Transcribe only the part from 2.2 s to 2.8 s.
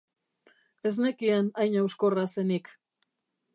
zenik.